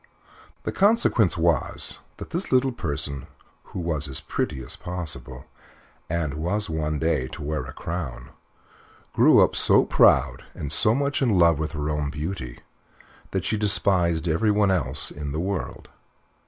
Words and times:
The 0.63 0.71
consequence 0.71 1.37
was 1.37 1.99
that 2.17 2.31
this 2.31 2.51
little 2.51 2.71
person, 2.71 3.27
who 3.65 3.79
was 3.79 4.07
as 4.07 4.19
pretty 4.19 4.63
as 4.63 4.75
possible, 4.75 5.45
and 6.09 6.33
was 6.33 6.71
one 6.71 6.97
day 6.97 7.27
to 7.27 7.43
wear 7.43 7.65
a 7.65 7.71
crown, 7.73 8.31
grew 9.13 9.43
up 9.43 9.55
so 9.55 9.83
proud 9.85 10.43
and 10.55 10.71
so 10.71 10.95
much 10.95 11.21
in 11.21 11.37
love 11.37 11.59
with 11.59 11.73
her 11.73 11.87
own 11.91 12.09
beauty 12.09 12.61
that 13.29 13.45
she 13.45 13.57
despised 13.57 14.27
everyone 14.27 14.71
else 14.71 15.11
in 15.11 15.33
the 15.33 15.39
world. 15.39 15.87